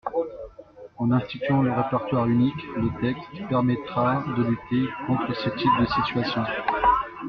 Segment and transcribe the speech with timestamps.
[0.97, 6.43] En instituant le répertoire unique, le texte permettra de lutter contre ce type de situation.